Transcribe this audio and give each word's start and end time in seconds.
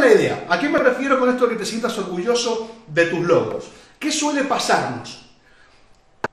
la 0.00 0.12
idea? 0.12 0.46
¿A 0.48 0.58
qué 0.58 0.68
me 0.68 0.78
refiero 0.78 1.18
con 1.18 1.28
esto 1.28 1.46
de 1.46 1.52
que 1.52 1.58
te 1.60 1.66
sientas 1.66 1.96
orgulloso 1.98 2.70
de 2.86 3.06
tus 3.06 3.20
logros? 3.20 3.70
¿Qué 3.98 4.10
suele 4.10 4.44
pasarnos? 4.44 5.26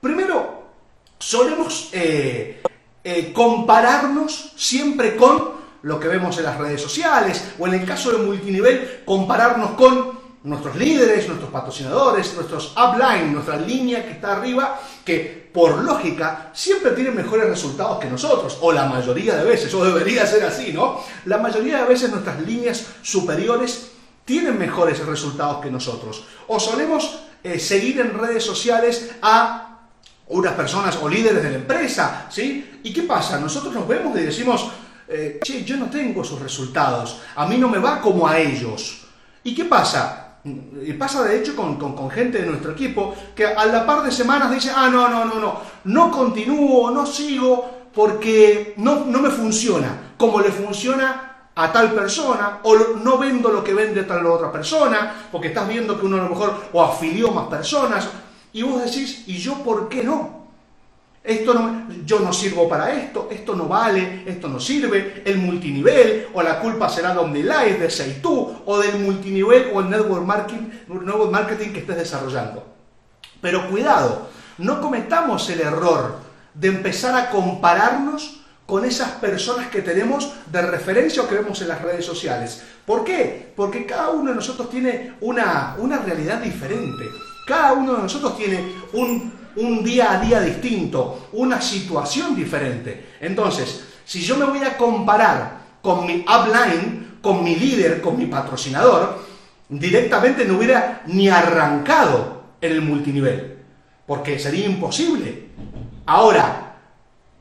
Primero, 0.00 0.62
solemos 1.18 1.90
eh, 1.92 2.62
eh, 3.04 3.32
compararnos 3.32 4.52
siempre 4.56 5.16
con 5.16 5.58
lo 5.82 6.00
que 6.00 6.08
vemos 6.08 6.36
en 6.38 6.44
las 6.44 6.58
redes 6.58 6.80
sociales 6.80 7.52
o 7.58 7.66
en 7.66 7.74
el 7.74 7.86
caso 7.86 8.10
de 8.10 8.18
multinivel, 8.18 9.02
compararnos 9.04 9.72
con 9.72 10.17
nuestros 10.48 10.76
líderes, 10.76 11.28
nuestros 11.28 11.50
patrocinadores, 11.50 12.34
nuestros 12.34 12.74
upline, 12.76 13.32
nuestra 13.32 13.56
línea 13.56 14.04
que 14.04 14.12
está 14.12 14.36
arriba, 14.36 14.80
que 15.04 15.50
por 15.52 15.82
lógica 15.84 16.50
siempre 16.52 16.92
tienen 16.92 17.14
mejores 17.14 17.48
resultados 17.48 17.98
que 17.98 18.08
nosotros, 18.08 18.58
o 18.60 18.72
la 18.72 18.86
mayoría 18.86 19.36
de 19.36 19.44
veces, 19.44 19.72
o 19.74 19.84
debería 19.84 20.26
ser 20.26 20.44
así, 20.44 20.72
¿no? 20.72 21.00
La 21.26 21.38
mayoría 21.38 21.82
de 21.82 21.88
veces 21.88 22.10
nuestras 22.10 22.40
líneas 22.40 22.86
superiores 23.02 23.90
tienen 24.24 24.58
mejores 24.58 25.04
resultados 25.04 25.62
que 25.62 25.70
nosotros. 25.70 26.24
O 26.48 26.58
solemos 26.58 27.20
eh, 27.42 27.58
seguir 27.58 28.00
en 28.00 28.18
redes 28.18 28.44
sociales 28.44 29.10
a 29.22 29.80
unas 30.28 30.52
personas 30.54 30.98
o 31.00 31.08
líderes 31.08 31.42
de 31.42 31.50
la 31.50 31.56
empresa, 31.56 32.26
¿sí? 32.30 32.80
¿Y 32.82 32.92
qué 32.92 33.02
pasa? 33.02 33.40
Nosotros 33.40 33.74
nos 33.74 33.88
vemos 33.88 34.18
y 34.18 34.22
decimos, 34.22 34.70
eh, 35.08 35.40
che, 35.42 35.64
yo 35.64 35.76
no 35.76 35.88
tengo 35.88 36.22
esos 36.22 36.40
resultados, 36.40 37.20
a 37.34 37.46
mí 37.46 37.56
no 37.56 37.68
me 37.68 37.78
va 37.78 38.00
como 38.00 38.28
a 38.28 38.38
ellos. 38.38 39.06
¿Y 39.42 39.54
qué 39.54 39.64
pasa? 39.64 40.27
Y 40.44 40.92
pasa 40.94 41.24
de 41.24 41.38
hecho 41.38 41.56
con, 41.56 41.76
con, 41.76 42.10
gente 42.10 42.38
de 42.38 42.46
nuestro 42.46 42.72
equipo 42.72 43.14
que 43.34 43.44
a 43.44 43.66
la 43.66 43.84
par 43.84 44.02
de 44.02 44.12
semanas 44.12 44.50
dice, 44.50 44.70
ah, 44.74 44.88
no, 44.90 45.08
no, 45.08 45.24
no, 45.24 45.34
no, 45.40 45.60
no 45.84 46.10
continúo, 46.10 46.90
no 46.90 47.04
sigo 47.04 47.88
porque 47.92 48.74
no, 48.76 49.04
no 49.04 49.18
me 49.20 49.30
funciona 49.30 50.12
como 50.16 50.40
le 50.40 50.50
funciona 50.50 51.50
a 51.54 51.72
tal 51.72 51.92
persona 51.92 52.60
o 52.62 52.76
no 53.02 53.18
vendo 53.18 53.50
lo 53.50 53.64
que 53.64 53.74
vende 53.74 54.04
tal 54.04 54.24
otra 54.26 54.52
persona 54.52 55.28
porque 55.32 55.48
estás 55.48 55.66
viendo 55.68 55.98
que 55.98 56.06
uno 56.06 56.18
a 56.18 56.24
lo 56.24 56.28
mejor 56.28 56.54
o 56.72 56.82
afilió 56.82 57.32
más 57.32 57.48
personas 57.48 58.08
y 58.52 58.62
vos 58.62 58.84
decís, 58.84 59.24
¿y 59.26 59.38
yo 59.38 59.54
por 59.62 59.88
qué 59.88 60.02
no? 60.04 60.37
Esto 61.22 61.52
no, 61.52 61.86
yo 62.06 62.20
no 62.20 62.32
sirvo 62.32 62.68
para 62.68 62.92
esto, 62.92 63.28
esto 63.30 63.54
no 63.54 63.66
vale, 63.66 64.22
esto 64.26 64.48
no 64.48 64.58
sirve, 64.58 65.22
el 65.24 65.38
multinivel, 65.38 66.28
o 66.32 66.42
la 66.42 66.58
culpa 66.60 66.88
será 66.88 67.12
de 67.12 67.18
OmniLife, 67.18 67.78
de 67.78 67.90
Seitu, 67.90 68.62
o 68.64 68.78
del 68.78 68.98
multinivel 69.00 69.70
o 69.74 69.80
el 69.80 69.90
network 69.90 70.24
marketing, 70.24 70.68
network 70.88 71.30
marketing 71.30 71.72
que 71.72 71.80
estés 71.80 71.96
desarrollando. 71.96 72.64
Pero 73.40 73.68
cuidado, 73.68 74.28
no 74.58 74.80
cometamos 74.80 75.48
el 75.50 75.60
error 75.60 76.16
de 76.54 76.68
empezar 76.68 77.14
a 77.14 77.30
compararnos 77.30 78.40
con 78.66 78.84
esas 78.84 79.12
personas 79.12 79.68
que 79.68 79.80
tenemos 79.80 80.30
de 80.52 80.60
referencia 80.60 81.22
o 81.22 81.28
que 81.28 81.36
vemos 81.36 81.60
en 81.62 81.68
las 81.68 81.80
redes 81.80 82.04
sociales. 82.04 82.62
¿Por 82.84 83.02
qué? 83.02 83.52
Porque 83.56 83.86
cada 83.86 84.10
uno 84.10 84.30
de 84.30 84.36
nosotros 84.36 84.68
tiene 84.68 85.14
una, 85.20 85.76
una 85.78 85.98
realidad 85.98 86.40
diferente. 86.40 87.04
Cada 87.46 87.72
uno 87.72 87.94
de 87.94 88.02
nosotros 88.02 88.36
tiene 88.36 88.74
un, 88.92 89.32
un 89.58 89.82
día 89.82 90.12
a 90.12 90.20
día 90.20 90.40
distinto, 90.40 91.28
una 91.32 91.60
situación 91.60 92.34
diferente. 92.34 93.14
Entonces, 93.20 93.84
si 94.04 94.20
yo 94.20 94.36
me 94.36 94.46
voy 94.46 94.62
a 94.62 94.76
comparar 94.76 95.58
con 95.82 96.06
mi 96.06 96.24
upline, 96.24 97.18
con 97.20 97.44
mi 97.44 97.56
líder, 97.56 98.00
con 98.00 98.16
mi 98.16 98.26
patrocinador, 98.26 99.18
directamente 99.68 100.44
no 100.44 100.56
hubiera 100.56 101.02
ni 101.06 101.28
arrancado 101.28 102.42
en 102.60 102.72
el 102.72 102.82
multinivel, 102.82 103.58
porque 104.06 104.38
sería 104.38 104.66
imposible. 104.66 105.48
Ahora, 106.06 106.76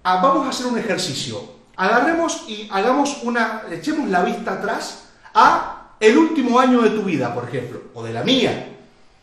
ah, 0.04 0.20
vamos 0.22 0.46
a 0.46 0.50
hacer 0.50 0.68
un 0.68 0.78
ejercicio. 0.78 1.58
Agarremos 1.76 2.46
y 2.48 2.68
hagamos 2.72 3.20
una, 3.24 3.64
echemos 3.72 4.10
la 4.10 4.24
vista 4.24 4.54
atrás 4.54 5.10
a 5.34 5.94
el 6.00 6.18
último 6.18 6.60
año 6.60 6.82
de 6.82 6.90
tu 6.92 7.04
vida, 7.04 7.34
por 7.34 7.46
ejemplo, 7.46 7.82
o 7.94 8.04
de 8.04 8.14
la 8.14 8.24
mía. 8.24 8.77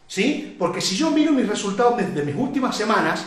¿Sí? 0.07 0.57
Porque 0.59 0.81
si 0.81 0.97
yo 0.97 1.11
miro 1.11 1.33
mis 1.33 1.49
resultados 1.49 1.97
de, 1.97 2.23
mis 2.23 2.37
últimas 2.37 2.77
semanas, 2.77 3.25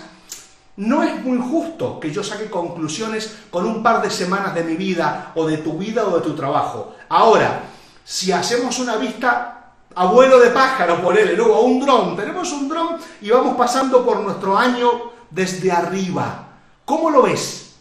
no 0.78 1.04
es 1.04 1.24
muy 1.24 1.40
justo 1.40 2.00
que 2.00 2.12
yo 2.12 2.24
saque 2.24 2.50
conclusiones 2.50 3.36
con 3.50 3.66
un 3.66 3.82
par 3.82 4.02
de 4.02 4.12
semanas 4.12 4.54
de 4.54 4.64
mi 4.64 4.76
vida 4.76 5.32
o 5.36 5.48
de 5.48 5.58
tu 5.58 5.78
vida 5.78 6.06
o 6.06 6.16
de 6.18 6.22
tu 6.22 6.36
trabajo. 6.36 6.96
Ahora, 7.10 7.64
si 8.04 8.32
hacemos 8.32 8.78
una 8.80 8.96
vista 8.98 9.74
abuelo 9.96 10.40
de 10.40 10.52
pájaro, 10.52 11.02
ponele, 11.02 11.36
luego 11.36 11.62
un 11.62 11.80
dron, 11.80 12.16
tenemos 12.16 12.52
un 12.52 12.70
dron 12.70 12.98
y 13.22 13.30
vamos 13.32 13.58
pasando 13.58 14.06
por 14.06 14.20
nuestro 14.20 14.58
año 14.58 15.12
desde 15.32 15.72
arriba. 15.72 16.48
¿Cómo 16.86 17.10
lo 17.10 17.24
ves? 17.24 17.76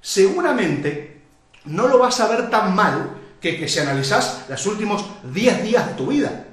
Seguramente 0.00 1.22
no 1.64 1.86
lo 1.86 1.98
vas 1.98 2.20
a 2.20 2.28
ver 2.28 2.50
tan 2.50 2.74
mal 2.74 3.10
que, 3.40 3.58
que 3.58 3.68
si 3.68 3.78
analizas 3.78 4.44
los 4.48 4.66
últimos 4.66 5.04
10 5.32 5.62
días 5.62 5.86
de 5.86 5.94
tu 5.94 6.08
vida. 6.08 6.46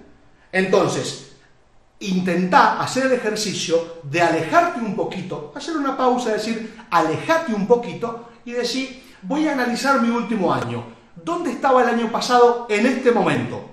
Entonces, 0.52 1.33
intenta 2.10 2.80
hacer 2.82 3.06
el 3.08 3.14
ejercicio 3.14 4.02
de 4.04 4.22
alejarte 4.22 4.80
un 4.80 4.96
poquito, 4.96 5.52
hacer 5.56 5.78
una 5.78 5.96
pausa, 5.96 6.34
decir, 6.34 6.76
alejate 6.90 7.54
un 7.54 7.68
poquito 7.68 8.30
y 8.46 8.52
decir, 8.52 9.04
voy 9.22 9.48
a 9.48 9.54
analizar 9.54 10.02
mi 10.02 10.10
último 10.10 10.54
año. 10.54 10.86
¿Dónde 11.16 11.52
estaba 11.52 11.84
el 11.84 11.90
año 11.90 12.12
pasado 12.12 12.68
en 12.70 12.86
este 12.86 13.12
momento? 13.12 13.70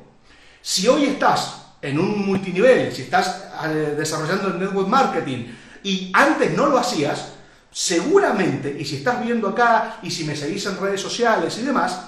Si 0.62 0.86
hoy 0.86 1.04
estás 1.04 1.62
en 1.82 1.98
un 1.98 2.26
multinivel, 2.26 2.92
si 2.94 3.02
estás 3.02 3.48
eh, 3.64 3.94
desarrollando 3.96 4.48
el 4.48 4.58
network 4.58 4.88
marketing 4.88 5.46
y 5.82 6.12
antes 6.14 6.54
no 6.56 6.66
lo 6.66 6.78
hacías, 6.78 7.32
seguramente, 7.70 8.76
y 8.78 8.84
si 8.84 8.96
estás 8.96 9.24
viendo 9.24 9.48
acá 9.48 9.98
y 10.02 10.10
si 10.10 10.24
me 10.24 10.36
seguís 10.36 10.66
en 10.66 10.78
redes 10.78 11.00
sociales 11.00 11.56
y 11.58 11.62
demás, 11.62 12.00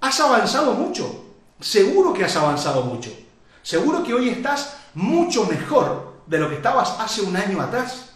has 0.00 0.20
avanzado 0.20 0.72
mucho. 0.74 1.24
Seguro 1.60 2.12
que 2.12 2.24
has 2.24 2.36
avanzado 2.36 2.82
mucho. 2.82 3.10
Seguro 3.62 4.02
que 4.02 4.14
hoy 4.14 4.28
estás 4.28 4.75
mucho 4.96 5.44
mejor 5.44 6.16
de 6.26 6.38
lo 6.38 6.48
que 6.48 6.56
estabas 6.56 6.96
hace 6.98 7.22
un 7.22 7.36
año 7.36 7.60
atrás. 7.60 8.14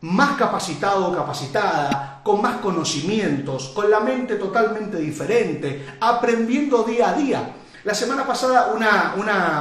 Más 0.00 0.36
capacitado 0.36 1.14
capacitada, 1.14 2.20
con 2.24 2.42
más 2.42 2.56
conocimientos, 2.56 3.68
con 3.68 3.88
la 3.88 4.00
mente 4.00 4.36
totalmente 4.36 4.96
diferente, 4.96 5.96
aprendiendo 6.00 6.82
día 6.82 7.10
a 7.10 7.14
día. 7.14 7.54
La 7.84 7.94
semana 7.94 8.26
pasada 8.26 8.72
una, 8.74 9.14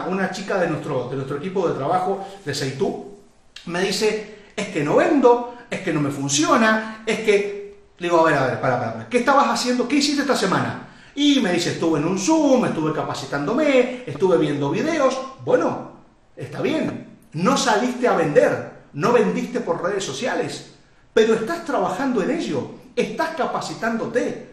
una, 0.07 0.31
chica 0.31 0.57
de 0.57 0.67
nuestro, 0.67 1.09
de 1.09 1.17
nuestro 1.17 1.37
equipo 1.37 1.67
de 1.67 1.75
trabajo 1.75 2.25
de 2.45 2.55
Seitú 2.55 3.17
me 3.65 3.81
dice, 3.81 4.45
es 4.55 4.69
que 4.69 4.83
no 4.83 4.95
vendo, 4.95 5.57
es 5.69 5.81
que 5.81 5.93
no 5.93 6.01
me 6.01 6.09
funciona, 6.09 7.03
es 7.05 7.19
que... 7.19 7.61
Le 7.97 8.07
digo, 8.07 8.21
a 8.21 8.23
ver, 8.23 8.33
a 8.33 8.47
ver, 8.47 8.61
para, 8.61 8.79
para. 8.79 9.09
¿Qué 9.09 9.19
estabas 9.19 9.47
haciendo? 9.49 9.87
¿Qué 9.87 9.97
hiciste 9.97 10.21
esta 10.21 10.35
semana? 10.35 10.87
Y 11.15 11.39
me 11.41 11.53
dice, 11.53 11.71
estuve 11.71 11.99
en 11.99 12.05
un 12.05 12.17
Zoom, 12.17 12.65
estuve 12.65 12.93
capacitándome, 12.93 14.03
estuve 14.05 14.37
viendo 14.37 14.69
videos. 14.69 15.19
Bueno, 15.43 15.91
está 16.35 16.61
bien, 16.61 17.17
no 17.33 17.57
saliste 17.57 18.07
a 18.07 18.15
vender, 18.15 18.71
no 18.93 19.11
vendiste 19.11 19.59
por 19.59 19.83
redes 19.83 20.03
sociales, 20.03 20.73
pero 21.13 21.33
estás 21.33 21.65
trabajando 21.65 22.21
en 22.21 22.31
ello, 22.31 22.71
estás 22.95 23.29
capacitándote. 23.35 24.51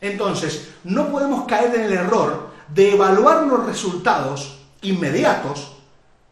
Entonces, 0.00 0.70
no 0.84 1.08
podemos 1.08 1.46
caer 1.46 1.74
en 1.74 1.82
el 1.82 1.92
error 1.92 2.50
de 2.68 2.94
evaluar 2.94 3.44
los 3.46 3.66
resultados 3.66 4.60
inmediatos 4.82 5.76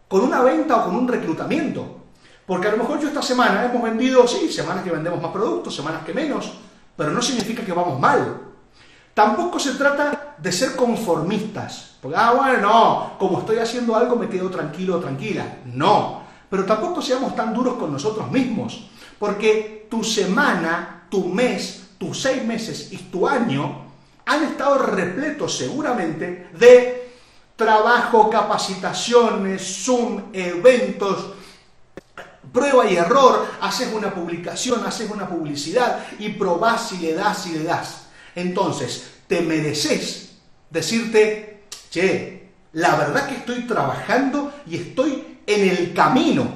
con 0.09 0.22
una 0.22 0.41
venta 0.43 0.77
o 0.77 0.84
con 0.87 0.97
un 0.97 1.06
reclutamiento. 1.06 1.97
Porque 2.47 2.69
a 2.69 2.72
lo 2.72 2.78
mejor 2.78 2.99
yo 2.99 3.09
esta 3.09 3.21
semana 3.21 3.66
hemos 3.66 3.83
vendido, 3.83 4.27
sí, 4.27 4.50
semanas 4.50 4.83
que 4.83 4.91
vendemos 4.91 5.21
más 5.21 5.33
productos, 5.33 5.77
semanas 5.77 6.03
que 6.05 6.15
menos, 6.15 6.53
pero 6.97 7.10
no 7.10 7.21
significa 7.21 7.62
que 7.62 7.72
vamos 7.72 8.00
mal. 8.00 8.47
Tampoco 9.18 9.58
se 9.58 9.72
trata 9.72 10.36
de 10.38 10.52
ser 10.52 10.76
conformistas. 10.76 11.96
Porque, 12.00 12.16
ah, 12.16 12.34
bueno, 12.34 12.58
no, 12.60 13.18
como 13.18 13.40
estoy 13.40 13.58
haciendo 13.58 13.96
algo 13.96 14.14
me 14.14 14.28
quedo 14.28 14.48
tranquilo 14.48 14.94
o 14.94 15.00
tranquila. 15.00 15.56
No. 15.64 16.22
Pero 16.48 16.64
tampoco 16.64 17.02
seamos 17.02 17.34
tan 17.34 17.52
duros 17.52 17.74
con 17.78 17.90
nosotros 17.90 18.30
mismos. 18.30 18.88
Porque 19.18 19.88
tu 19.90 20.04
semana, 20.04 21.06
tu 21.10 21.24
mes, 21.24 21.88
tus 21.98 22.22
seis 22.22 22.44
meses 22.44 22.92
y 22.92 22.96
tu 22.96 23.26
año 23.26 23.86
han 24.24 24.44
estado 24.44 24.78
repletos 24.78 25.58
seguramente 25.58 26.50
de 26.56 27.10
trabajo, 27.56 28.30
capacitaciones, 28.30 29.82
Zoom, 29.84 30.26
eventos, 30.32 31.32
prueba 32.53 32.88
y 32.88 32.94
error, 32.94 33.48
haces 33.62 33.92
una 33.92 34.14
publicación, 34.14 34.86
haces 34.86 35.10
una 35.10 35.28
publicidad 35.28 36.06
y 36.21 36.28
probás 36.28 36.91
si 36.91 36.98
le 36.98 37.14
das, 37.14 37.42
si 37.42 37.50
le 37.50 37.64
das. 37.64 38.08
Entonces, 38.38 39.10
te 39.26 39.40
mereces 39.40 40.36
decirte, 40.70 41.64
che, 41.90 42.50
la 42.72 42.94
verdad 42.94 43.26
que 43.26 43.34
estoy 43.34 43.62
trabajando 43.62 44.52
y 44.64 44.76
estoy 44.76 45.38
en 45.44 45.68
el 45.68 45.92
camino. 45.92 46.46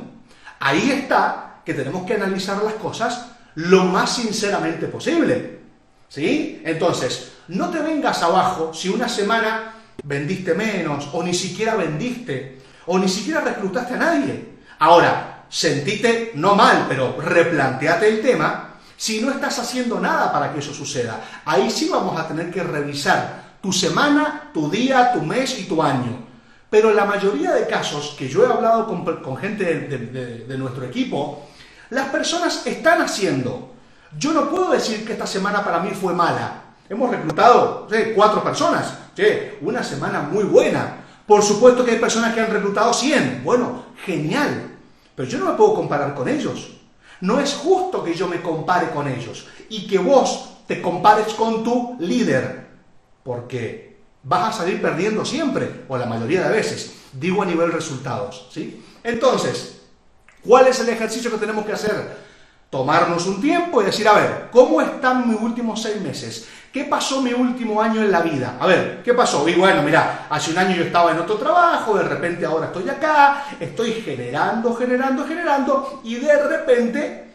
Ahí 0.61 0.93
está 0.93 1.61
que 1.64 1.75
tenemos 1.75 2.06
que 2.06 2.14
analizar 2.14 2.62
las 2.62 2.75
cosas 2.75 3.31
lo 3.56 3.84
más 3.84 4.14
sinceramente 4.14 4.87
posible. 4.87 5.58
¿Sí? 6.08 6.62
Entonces, 6.64 7.32
no 7.49 7.70
te 7.70 7.81
vengas 7.81 8.23
abajo 8.23 8.73
si 8.73 8.88
una 8.88 9.08
semana 9.08 9.75
vendiste 10.05 10.55
menos, 10.55 11.08
o 11.12 11.23
ni 11.23 11.34
siquiera 11.34 11.75
vendiste, 11.75 12.61
o 12.87 12.96
ni 12.99 13.08
siquiera 13.08 13.40
reclutaste 13.40 13.94
a 13.94 13.96
nadie. 13.96 14.44
Ahora, 14.79 15.46
sentite 15.49 16.31
no 16.34 16.55
mal, 16.55 16.87
pero 16.88 17.20
replanteate 17.20 18.08
el 18.08 18.20
tema 18.20 18.72
si 19.03 19.21
no 19.21 19.33
estás 19.33 19.59
haciendo 19.59 19.99
nada 19.99 20.33
para 20.33 20.53
que 20.53 20.61
eso 20.61 20.73
suceda. 20.73 21.21
Ahí 21.45 21.69
sí 21.73 21.89
vamos 21.89 22.17
a 22.21 22.29
tener 22.29 22.53
que 22.53 22.63
revisar 22.63 23.57
tu 23.61 23.73
semana, 23.73 24.53
tu 24.55 24.71
día, 24.71 25.13
tu 25.13 25.23
mes 25.23 25.59
y 25.59 25.65
tu 25.65 25.83
año. 25.83 26.25
Pero 26.71 26.93
la 26.93 27.05
mayoría 27.05 27.51
de 27.51 27.67
casos 27.67 28.15
que 28.17 28.29
yo 28.29 28.47
he 28.47 28.53
hablado 28.53 28.87
con, 28.87 29.37
gente 29.37 29.65
de, 30.47 30.57
nuestro 30.57 30.85
equipo, 30.85 31.49
las 31.91 32.11
personas 32.11 32.65
están 32.65 33.03
haciendo. 33.03 33.73
Yo 34.17 34.33
no 34.33 34.49
puedo 34.49 34.71
decir 34.71 35.05
que 35.05 35.15
esta 35.15 35.27
semana 35.27 35.65
para 35.65 35.81
mí 35.81 35.91
fue 35.91 36.15
mala. 36.15 36.63
Hemos 36.89 37.11
reclutado 37.11 37.89
cuatro 38.15 38.45
personas. 38.45 38.99
una 39.63 39.83
semana 39.83 40.21
muy 40.21 40.45
buena. 40.45 40.99
Por 41.27 41.43
supuesto 41.43 41.85
que 41.85 41.91
hay 41.91 41.99
personas 41.99 42.35
que 42.35 42.41
han 42.41 42.53
reclutado 42.53 42.95
100. 42.95 43.41
Bueno, 43.43 43.83
genial. 44.07 44.77
Pero 45.17 45.29
yo 45.29 45.39
no 45.41 45.47
me 45.47 45.55
puedo 45.55 45.75
comparar 45.75 46.15
con 46.15 46.29
ellos. 46.29 46.81
No 47.23 47.39
es 47.39 47.55
justo 47.55 48.03
que 48.03 48.15
yo 48.15 48.27
me 48.27 48.43
compare 48.43 48.91
con 48.91 49.07
ellos 49.07 49.47
y 49.69 49.87
que 49.87 49.99
vos 49.99 50.51
te 50.67 50.83
compares 50.83 51.35
con 51.35 51.63
tu 51.63 51.97
líder, 52.01 52.67
porque 53.23 53.97
vas 54.25 54.49
a 54.49 54.59
salir 54.59 54.83
perdiendo 54.83 55.25
siempre, 55.25 55.85
o 55.89 55.97
la 55.97 56.07
mayoría 56.07 56.43
de 56.43 56.53
veces, 56.53 56.95
digo 57.13 57.43
a 57.43 57.47
nivel 57.47 57.73
resultados, 57.73 58.49
¿sí? 58.51 58.85
Entonces, 59.05 59.83
¿cuál 60.45 60.67
es 60.67 60.81
el 60.81 60.89
ejercicio 60.89 61.31
que 61.31 61.39
tenemos 61.39 61.65
que 61.65 61.73
hacer? 61.73 62.17
Tomarnos 62.73 63.27
un 63.27 63.39
tiempo 63.39 63.83
y 63.83 63.85
decir, 63.85 64.09
a 64.09 64.15
ver, 64.15 64.49
¿cómo 64.51 64.81
están 64.81 65.29
mis 65.29 65.39
últimos 65.39 65.83
seis 65.83 66.01
meses? 66.01 66.49
¿Qué 66.73 66.85
pasó 66.85 67.21
mi 67.21 67.35
último 67.35 67.83
año 67.83 68.01
en 68.01 68.11
la 68.11 68.23
vida? 68.23 68.57
A 68.59 68.67
ver, 68.67 69.03
¿qué 69.05 69.13
pasó? 69.13 69.47
Y 69.47 69.53
bueno, 69.57 69.83
mira, 69.83 70.27
hace 70.31 70.53
un 70.53 70.57
año 70.57 70.77
yo 70.77 70.85
estaba 70.85 71.11
en 71.11 71.19
otro 71.19 71.37
trabajo, 71.37 71.99
de 71.99 72.05
repente 72.05 72.47
ahora 72.47 72.69
estoy 72.69 72.89
acá, 72.89 73.45
estoy 73.61 73.93
generando, 73.93 74.75
generando, 74.75 75.27
generando, 75.27 76.01
y 76.03 76.15
de 76.15 76.49
repente 76.49 77.35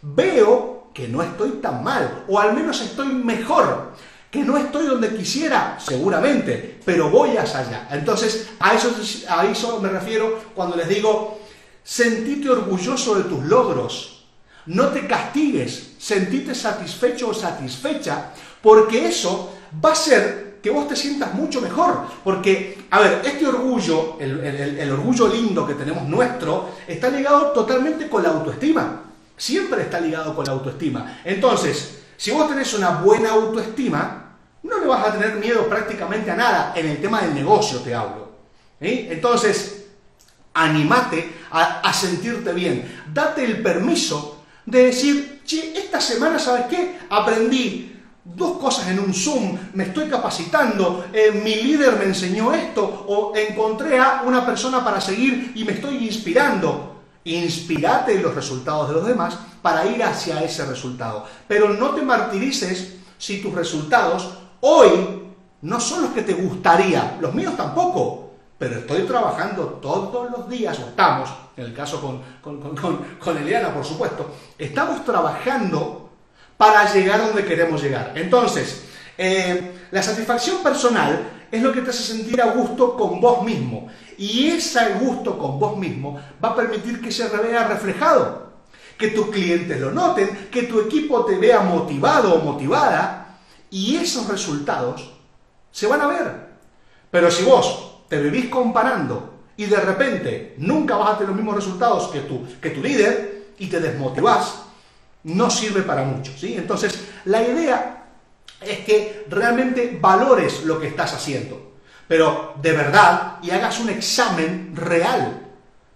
veo 0.00 0.84
que 0.94 1.06
no 1.06 1.22
estoy 1.22 1.50
tan 1.60 1.84
mal, 1.84 2.24
o 2.26 2.40
al 2.40 2.54
menos 2.54 2.80
estoy 2.80 3.08
mejor, 3.08 3.92
que 4.30 4.38
no 4.38 4.56
estoy 4.56 4.86
donde 4.86 5.14
quisiera, 5.14 5.76
seguramente, 5.78 6.80
pero 6.86 7.10
voy 7.10 7.36
hacia 7.36 7.58
allá. 7.58 7.88
Entonces, 7.90 8.48
a 8.58 8.72
eso, 8.72 8.90
a 9.28 9.44
eso 9.44 9.82
me 9.82 9.90
refiero 9.90 10.38
cuando 10.54 10.76
les 10.76 10.88
digo, 10.88 11.40
sentite 11.84 12.48
orgulloso 12.48 13.16
de 13.16 13.24
tus 13.24 13.44
logros, 13.44 14.17
no 14.68 14.88
te 14.88 15.06
castigues, 15.06 15.94
sentite 15.98 16.54
satisfecho 16.54 17.30
o 17.30 17.34
satisfecha 17.34 18.32
porque 18.62 19.08
eso 19.08 19.54
va 19.84 19.92
a 19.92 19.94
ser 19.94 20.58
que 20.62 20.70
vos 20.70 20.88
te 20.88 20.96
sientas 20.96 21.32
mucho 21.34 21.60
mejor. 21.60 22.02
Porque, 22.24 22.86
a 22.90 23.00
ver, 23.00 23.22
este 23.24 23.46
orgullo, 23.46 24.18
el, 24.20 24.90
orgullo 24.90 25.28
lindo 25.28 25.66
que 25.66 25.74
tenemos 25.74 26.04
nuestro, 26.04 26.70
está 26.86 27.08
ligado 27.08 27.52
totalmente 27.52 28.08
con 28.08 28.22
la 28.22 28.30
autoestima. 28.30 29.04
Siempre 29.36 29.82
está 29.82 30.00
ligado 30.00 30.34
con 30.34 30.44
la 30.44 30.52
autoestima. 30.52 31.20
Entonces, 31.24 32.00
si 32.16 32.30
vos 32.32 32.48
tenés 32.48 32.74
una 32.74 33.00
buena 33.00 33.30
autoestima, 33.30 34.34
no 34.64 34.78
le 34.80 34.86
vas 34.86 35.06
a 35.06 35.12
tener 35.12 35.36
miedo 35.36 35.68
prácticamente 35.68 36.30
a 36.30 36.36
nada. 36.36 36.72
En 36.76 36.86
el 36.88 37.00
tema 37.00 37.22
del 37.22 37.34
negocio 37.34 37.78
te 37.78 37.94
hablo. 37.94 38.28
Entonces, 38.80 39.86
animate 40.54 41.32
a, 41.52 41.80
a 41.80 41.92
sentirte 41.92 42.52
bien. 42.52 43.02
Date 43.14 43.44
el 43.44 43.62
permiso 43.62 44.37
de 44.70 44.84
decir, 44.84 45.42
che, 45.44 45.72
esta 45.76 46.00
semana, 46.00 46.38
¿sabes 46.38 46.66
qué? 46.66 46.98
Aprendí 47.08 47.94
dos 48.22 48.58
cosas 48.58 48.88
en 48.88 48.98
un 48.98 49.14
Zoom, 49.14 49.56
me 49.72 49.84
estoy 49.84 50.08
capacitando, 50.08 51.06
eh, 51.12 51.40
mi 51.42 51.54
líder 51.56 51.96
me 51.96 52.04
enseñó 52.04 52.52
esto, 52.52 53.06
o 53.08 53.32
encontré 53.34 53.98
a 53.98 54.22
una 54.26 54.44
persona 54.44 54.84
para 54.84 55.00
seguir 55.00 55.52
y 55.54 55.64
me 55.64 55.72
estoy 55.72 56.06
inspirando. 56.06 56.96
Inspírate 57.24 58.14
en 58.14 58.22
los 58.22 58.34
resultados 58.34 58.88
de 58.88 58.94
los 58.94 59.06
demás 59.06 59.38
para 59.62 59.86
ir 59.86 60.02
hacia 60.02 60.42
ese 60.42 60.64
resultado. 60.66 61.26
Pero 61.46 61.70
no 61.70 61.90
te 61.90 62.02
martirices 62.02 62.96
si 63.18 63.40
tus 63.42 63.54
resultados 63.54 64.30
hoy 64.60 65.22
no 65.62 65.80
son 65.80 66.02
los 66.02 66.10
que 66.12 66.22
te 66.22 66.34
gustaría, 66.34 67.18
los 67.20 67.34
míos 67.34 67.54
tampoco, 67.56 68.34
pero 68.58 68.76
estoy 68.76 69.02
trabajando 69.02 69.78
todos 69.82 70.30
los 70.30 70.48
días, 70.48 70.78
o 70.78 70.88
estamos, 70.88 71.30
en 71.58 71.64
el 71.64 71.74
caso 71.74 72.00
con, 72.00 72.22
con, 72.40 72.76
con, 72.76 72.96
con 73.18 73.36
Eliana, 73.36 73.74
por 73.74 73.84
supuesto, 73.84 74.32
estamos 74.56 75.04
trabajando 75.04 76.10
para 76.56 76.92
llegar 76.92 77.20
donde 77.20 77.44
queremos 77.44 77.82
llegar. 77.82 78.12
Entonces, 78.14 78.84
eh, 79.16 79.86
la 79.90 80.02
satisfacción 80.02 80.62
personal 80.62 81.46
es 81.50 81.60
lo 81.60 81.72
que 81.72 81.80
te 81.80 81.90
hace 81.90 82.04
sentir 82.04 82.40
a 82.40 82.52
gusto 82.52 82.96
con 82.96 83.20
vos 83.20 83.42
mismo. 83.42 83.88
Y 84.16 84.48
ese 84.48 84.94
gusto 85.00 85.36
con 85.36 85.58
vos 85.58 85.76
mismo 85.76 86.20
va 86.42 86.50
a 86.50 86.56
permitir 86.56 87.00
que 87.00 87.10
se 87.10 87.28
vea 87.28 87.66
reflejado, 87.66 88.52
que 88.96 89.08
tus 89.08 89.28
clientes 89.28 89.80
lo 89.80 89.90
noten, 89.90 90.48
que 90.52 90.62
tu 90.62 90.80
equipo 90.80 91.24
te 91.24 91.36
vea 91.36 91.60
motivado 91.60 92.34
o 92.34 92.44
motivada 92.44 93.38
y 93.68 93.96
esos 93.96 94.28
resultados 94.28 95.12
se 95.72 95.88
van 95.88 96.02
a 96.02 96.06
ver. 96.06 96.48
Pero 97.10 97.30
si 97.32 97.42
vos 97.42 98.04
te 98.08 98.20
vivís 98.20 98.48
comparando 98.48 99.37
y 99.58 99.66
de 99.66 99.76
repente 99.76 100.54
nunca 100.58 100.96
vas 100.96 101.10
a 101.10 101.12
tener 101.14 101.30
los 101.30 101.36
mismos 101.36 101.56
resultados 101.56 102.08
que 102.08 102.20
tu, 102.20 102.46
que 102.60 102.70
tu 102.70 102.80
líder 102.80 103.48
y 103.58 103.66
te 103.66 103.80
desmotivás, 103.80 104.62
no 105.24 105.50
sirve 105.50 105.82
para 105.82 106.04
mucho. 106.04 106.32
¿sí? 106.38 106.54
Entonces, 106.56 107.08
la 107.24 107.42
idea 107.42 108.06
es 108.60 108.78
que 108.80 109.26
realmente 109.28 109.98
valores 110.00 110.62
lo 110.62 110.78
que 110.78 110.86
estás 110.86 111.12
haciendo, 111.12 111.72
pero 112.06 112.54
de 112.62 112.72
verdad 112.72 113.38
y 113.42 113.50
hagas 113.50 113.80
un 113.80 113.90
examen 113.90 114.74
real. 114.76 115.44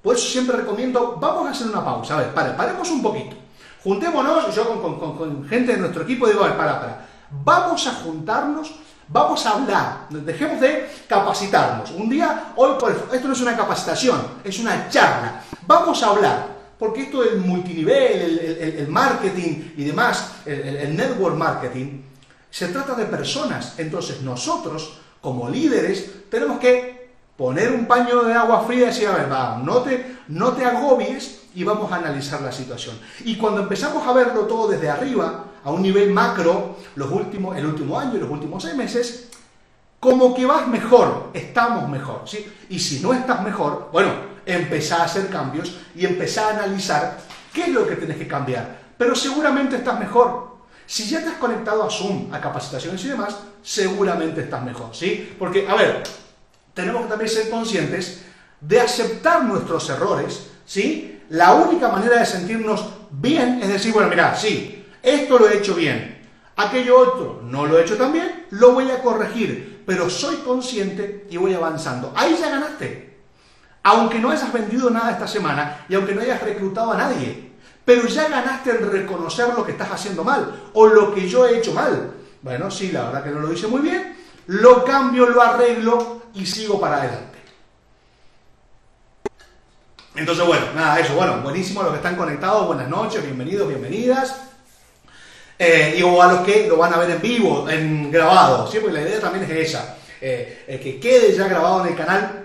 Por 0.02 0.16
eso 0.16 0.26
siempre 0.26 0.56
recomiendo, 0.56 1.16
vamos 1.20 1.46
a 1.46 1.50
hacer 1.52 1.68
una 1.68 1.84
pausa, 1.84 2.18
a 2.18 2.20
ver, 2.20 2.34
paremos 2.34 2.90
un 2.90 3.00
poquito. 3.00 3.36
Juntémonos, 3.84 4.52
yo 4.52 4.82
con, 4.82 5.48
gente 5.48 5.72
de 5.72 5.78
nuestro 5.78 6.02
equipo 6.02 6.26
digo, 6.26 6.42
a 6.42 6.48
ver, 6.48 6.56
para, 6.56 6.80
para, 6.80 7.08
vamos 7.30 7.86
a 7.86 7.92
juntarnos, 7.92 8.74
vamos 9.12 9.44
a 9.44 9.50
hablar, 9.50 10.06
dejemos 10.10 10.60
de 10.60 10.88
capacitarnos. 11.06 11.90
Un 11.90 12.08
día, 12.08 12.52
hoy, 12.56 12.72
esto 13.12 13.28
no 13.28 13.34
es 13.34 13.40
una 13.40 13.56
capacitación, 13.56 14.20
es 14.42 14.58
una 14.58 14.88
charla, 14.88 15.42
vamos 15.66 16.02
a 16.02 16.08
hablar 16.08 16.52
porque 16.82 17.02
esto 17.02 17.22
del 17.22 17.38
multinivel, 17.38 18.40
el, 18.76 18.88
marketing 18.88 19.72
y 19.76 19.84
demás, 19.84 20.32
el, 20.44 20.96
network 20.96 21.36
marketing, 21.36 22.02
se 22.50 22.66
trata 22.68 22.94
de 22.94 23.04
personas. 23.04 23.74
Entonces 23.78 24.20
nosotros, 24.22 24.98
como 25.20 25.48
líderes, 25.48 26.28
tenemos 26.28 26.58
que 26.58 27.12
poner 27.36 27.70
un 27.70 27.86
paño 27.86 28.24
de 28.24 28.34
agua 28.34 28.64
fría 28.66 28.82
y 28.82 28.86
decir, 28.86 29.06
a 29.06 29.12
ver, 29.12 29.30
va, 29.30 29.60
no 29.62 29.82
te, 29.82 30.16
no 30.26 30.54
te 30.54 30.64
agobies 30.64 31.42
y 31.54 31.62
vamos 31.62 31.92
a 31.92 31.96
analizar 31.96 32.42
la 32.42 32.50
situación. 32.50 32.98
Y 33.24 33.36
cuando 33.36 33.60
empezamos 33.60 34.04
a 34.04 34.12
verlo 34.12 34.46
todo 34.46 34.66
desde 34.66 34.90
arriba, 34.90 35.44
a 35.64 35.70
un 35.70 35.82
nivel 35.82 36.10
macro, 36.10 36.76
los 36.96 37.10
últimos, 37.10 37.56
el 37.56 37.66
último 37.66 37.98
año 37.98 38.16
y 38.16 38.20
los 38.20 38.30
últimos 38.30 38.62
seis 38.62 38.74
meses, 38.74 39.28
como 40.00 40.34
que 40.34 40.44
vas 40.44 40.66
mejor, 40.66 41.30
estamos 41.32 41.88
mejor, 41.88 42.22
¿sí? 42.26 42.44
Y 42.68 42.78
si 42.78 43.00
no 43.00 43.12
estás 43.12 43.42
mejor, 43.42 43.90
bueno, 43.92 44.12
empezá 44.44 45.02
a 45.02 45.04
hacer 45.04 45.28
cambios 45.28 45.78
y 45.94 46.04
empezá 46.04 46.48
a 46.48 46.50
analizar 46.50 47.18
qué 47.52 47.62
es 47.62 47.68
lo 47.68 47.86
que 47.86 47.96
tienes 47.96 48.16
que 48.16 48.26
cambiar. 48.26 48.78
Pero 48.98 49.14
seguramente 49.14 49.76
estás 49.76 49.98
mejor. 49.98 50.56
Si 50.86 51.08
ya 51.08 51.22
te 51.22 51.28
has 51.28 51.36
conectado 51.36 51.84
a 51.84 51.90
Zoom, 51.90 52.34
a 52.34 52.40
capacitaciones 52.40 53.04
y 53.04 53.08
demás, 53.08 53.36
seguramente 53.62 54.40
estás 54.42 54.64
mejor, 54.64 54.94
¿sí? 54.94 55.34
Porque, 55.38 55.68
a 55.68 55.74
ver, 55.76 56.02
tenemos 56.74 57.02
que 57.02 57.08
también 57.08 57.30
ser 57.30 57.48
conscientes 57.48 58.22
de 58.60 58.80
aceptar 58.80 59.44
nuestros 59.44 59.88
errores, 59.88 60.48
¿sí? 60.66 61.20
La 61.30 61.54
única 61.54 61.88
manera 61.88 62.18
de 62.18 62.26
sentirnos 62.26 62.86
bien 63.10 63.60
es 63.62 63.68
decir, 63.68 63.92
bueno, 63.92 64.08
mira, 64.08 64.34
sí, 64.34 64.81
esto 65.02 65.38
lo 65.38 65.48
he 65.48 65.58
hecho 65.58 65.74
bien, 65.74 66.28
aquello 66.56 66.98
otro 66.98 67.40
no 67.44 67.66
lo 67.66 67.78
he 67.78 67.82
hecho 67.82 67.96
tan 67.96 68.12
bien, 68.12 68.46
lo 68.50 68.72
voy 68.72 68.90
a 68.90 69.02
corregir, 69.02 69.82
pero 69.86 70.08
soy 70.08 70.36
consciente 70.36 71.26
y 71.30 71.36
voy 71.36 71.54
avanzando. 71.54 72.12
Ahí 72.16 72.36
ya 72.40 72.50
ganaste. 72.50 73.12
Aunque 73.84 74.20
no 74.20 74.30
hayas 74.30 74.52
vendido 74.52 74.90
nada 74.90 75.10
esta 75.10 75.26
semana 75.26 75.84
y 75.88 75.94
aunque 75.94 76.14
no 76.14 76.20
hayas 76.20 76.40
reclutado 76.42 76.92
a 76.92 76.96
nadie, 76.96 77.50
pero 77.84 78.06
ya 78.06 78.28
ganaste 78.28 78.70
en 78.70 78.90
reconocer 78.92 79.48
lo 79.56 79.64
que 79.64 79.72
estás 79.72 79.90
haciendo 79.90 80.22
mal 80.22 80.70
o 80.72 80.86
lo 80.86 81.12
que 81.12 81.28
yo 81.28 81.46
he 81.46 81.58
hecho 81.58 81.72
mal. 81.72 82.12
Bueno, 82.42 82.70
sí, 82.70 82.92
la 82.92 83.04
verdad 83.04 83.24
que 83.24 83.30
no 83.30 83.40
lo 83.40 83.52
hice 83.52 83.66
muy 83.66 83.80
bien, 83.80 84.16
lo 84.46 84.84
cambio, 84.84 85.26
lo 85.26 85.42
arreglo 85.42 86.22
y 86.34 86.46
sigo 86.46 86.80
para 86.80 86.98
adelante. 86.98 87.38
Entonces, 90.14 90.46
bueno, 90.46 90.66
nada, 90.74 91.00
eso, 91.00 91.14
bueno, 91.14 91.38
buenísimo 91.38 91.82
los 91.82 91.90
que 91.90 91.96
están 91.96 92.16
conectados, 92.16 92.66
buenas 92.66 92.88
noches, 92.88 93.24
bienvenidos, 93.24 93.66
bienvenidas. 93.66 94.51
Eh, 95.64 95.94
y 95.96 96.02
a 96.02 96.26
los 96.26 96.40
que 96.40 96.66
lo 96.66 96.76
van 96.76 96.92
a 96.92 96.98
ver 96.98 97.12
en 97.12 97.22
vivo, 97.22 97.68
en 97.68 98.10
grabado, 98.10 98.66
¿sí? 98.66 98.78
Porque 98.80 98.94
la 98.94 99.02
idea 99.02 99.20
también 99.20 99.44
es 99.44 99.68
esa, 99.68 99.96
eh, 100.20 100.80
que 100.82 100.98
quede 100.98 101.32
ya 101.36 101.46
grabado 101.46 101.82
en 101.84 101.92
el 101.92 101.96
canal 101.96 102.42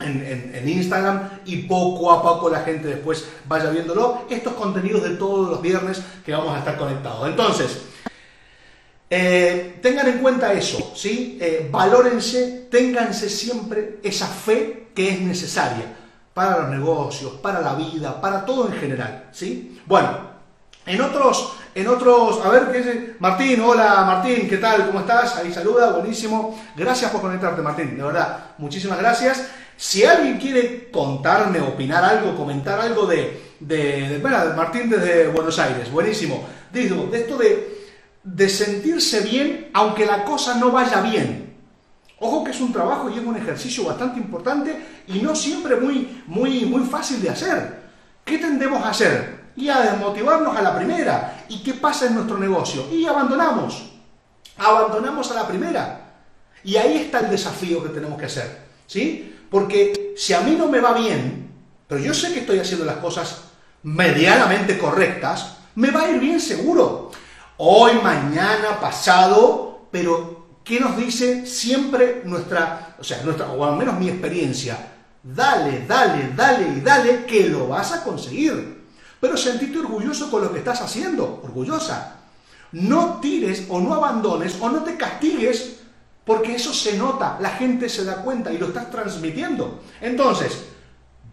en, 0.00 0.68
Instagram 0.68 1.30
y 1.44 1.58
poco 1.62 2.10
a 2.10 2.20
poco 2.20 2.50
la 2.50 2.62
gente 2.62 2.88
después 2.88 3.28
vaya 3.46 3.70
viéndolo. 3.70 4.24
Estos 4.28 4.54
contenidos 4.54 5.04
de 5.04 5.10
todos 5.10 5.48
los 5.48 5.62
viernes 5.62 6.02
que 6.26 6.32
vamos 6.32 6.52
a 6.52 6.58
estar 6.58 6.76
conectados. 6.76 7.28
Entonces, 7.28 7.78
eh, 9.08 9.78
tengan 9.80 10.08
en 10.08 10.18
cuenta 10.18 10.52
eso, 10.52 10.92
¿sí? 10.96 11.38
Eh, 11.40 11.68
valórense, 11.70 12.66
ténganse 12.72 13.28
siempre 13.28 14.00
esa 14.02 14.26
fe 14.26 14.88
que 14.96 15.10
es 15.10 15.20
necesaria 15.20 15.94
para 16.34 16.62
los 16.62 16.70
negocios, 16.70 17.34
para 17.34 17.60
la 17.60 17.74
vida, 17.74 18.20
para 18.20 18.44
todo 18.44 18.66
en 18.66 18.74
general, 18.74 19.28
¿sí? 19.30 19.80
Bueno, 19.86 20.37
En 20.88 21.02
otros, 21.02 21.52
en 21.74 21.86
otros, 21.86 22.40
a 22.42 22.48
ver, 22.48 22.72
¿qué 22.72 22.78
es? 22.78 23.20
Martín, 23.20 23.60
hola 23.60 24.04
Martín, 24.06 24.48
¿qué 24.48 24.56
tal? 24.56 24.86
¿Cómo 24.86 25.00
estás? 25.00 25.36
Ahí 25.36 25.52
saluda, 25.52 25.92
buenísimo. 25.92 26.58
Gracias 26.74 27.10
por 27.10 27.20
conectarte, 27.20 27.60
Martín, 27.60 27.94
de 27.94 28.02
verdad, 28.02 28.54
muchísimas 28.56 28.98
gracias. 28.98 29.48
Si 29.76 30.02
alguien 30.02 30.38
quiere 30.38 30.90
contarme, 30.90 31.60
opinar 31.60 32.02
algo, 32.02 32.34
comentar 32.34 32.80
algo 32.80 33.04
de, 33.04 33.54
de, 33.60 34.18
Martín 34.56 34.88
desde 34.88 35.28
Buenos 35.28 35.58
Aires, 35.58 35.92
buenísimo. 35.92 36.48
Digo, 36.72 37.06
de 37.12 37.18
esto 37.18 37.36
de, 37.36 37.86
de 38.24 38.48
sentirse 38.48 39.20
bien 39.20 39.68
aunque 39.74 40.06
la 40.06 40.24
cosa 40.24 40.54
no 40.54 40.72
vaya 40.72 41.02
bien. 41.02 41.54
Ojo 42.18 42.44
que 42.44 42.52
es 42.52 42.60
un 42.62 42.72
trabajo 42.72 43.10
y 43.10 43.18
es 43.18 43.24
un 43.24 43.36
ejercicio 43.36 43.84
bastante 43.84 44.18
importante 44.18 44.74
y 45.06 45.18
no 45.18 45.36
siempre 45.36 45.76
muy, 45.76 46.22
muy, 46.26 46.64
muy 46.64 46.84
fácil 46.84 47.20
de 47.20 47.28
hacer. 47.28 47.78
¿Qué 48.24 48.38
tendemos 48.38 48.82
a 48.82 48.88
hacer? 48.88 49.37
Y 49.58 49.68
a 49.68 49.80
desmotivarnos 49.80 50.56
a 50.56 50.62
la 50.62 50.76
primera. 50.76 51.44
¿Y 51.48 51.62
qué 51.62 51.74
pasa 51.74 52.06
en 52.06 52.14
nuestro 52.14 52.38
negocio? 52.38 52.86
Y 52.92 53.04
abandonamos. 53.06 53.90
Abandonamos 54.56 55.30
a 55.32 55.34
la 55.34 55.48
primera. 55.48 56.12
Y 56.62 56.76
ahí 56.76 56.96
está 56.98 57.20
el 57.20 57.30
desafío 57.30 57.82
que 57.82 57.88
tenemos 57.88 58.18
que 58.18 58.26
hacer. 58.26 58.68
¿Sí? 58.86 59.36
Porque 59.50 60.14
si 60.16 60.32
a 60.32 60.40
mí 60.40 60.54
no 60.56 60.68
me 60.68 60.80
va 60.80 60.92
bien, 60.92 61.50
pero 61.88 62.00
yo 62.00 62.14
sé 62.14 62.32
que 62.32 62.40
estoy 62.40 62.60
haciendo 62.60 62.84
las 62.84 62.96
cosas 62.96 63.42
medianamente 63.82 64.78
correctas, 64.78 65.56
me 65.74 65.90
va 65.90 66.02
a 66.02 66.10
ir 66.10 66.20
bien 66.20 66.40
seguro. 66.40 67.10
Hoy, 67.56 67.92
mañana, 68.02 68.78
pasado, 68.80 69.88
pero 69.90 70.58
¿qué 70.62 70.78
nos 70.78 70.96
dice 70.96 71.46
siempre 71.46 72.22
nuestra, 72.24 72.94
o 72.98 73.04
sea, 73.04 73.22
nuestra, 73.22 73.50
o 73.50 73.64
al 73.64 73.76
menos 73.76 73.98
mi 73.98 74.08
experiencia? 74.08 74.76
Dale, 75.22 75.84
dale, 75.86 76.32
dale 76.36 76.68
y 76.76 76.80
dale, 76.80 77.24
que 77.24 77.48
lo 77.48 77.68
vas 77.68 77.92
a 77.92 78.04
conseguir. 78.04 78.77
Pero 79.20 79.36
sentirte 79.36 79.78
orgulloso 79.78 80.30
con 80.30 80.42
lo 80.42 80.52
que 80.52 80.58
estás 80.58 80.80
haciendo, 80.80 81.40
orgullosa. 81.42 82.16
No 82.72 83.18
tires 83.20 83.64
o 83.68 83.80
no 83.80 83.94
abandones 83.94 84.56
o 84.60 84.68
no 84.68 84.82
te 84.82 84.96
castigues 84.96 85.78
porque 86.28 86.56
eso 86.56 86.74
se 86.74 86.98
nota, 86.98 87.38
la 87.40 87.48
gente 87.48 87.88
se 87.88 88.04
da 88.04 88.16
cuenta 88.16 88.52
y 88.52 88.58
lo 88.58 88.66
estás 88.66 88.90
transmitiendo. 88.90 89.80
Entonces, 89.98 90.66